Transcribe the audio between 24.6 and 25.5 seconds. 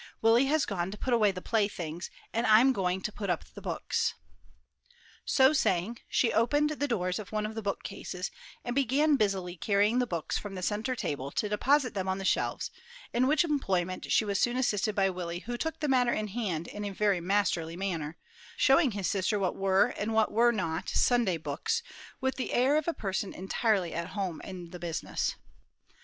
the business.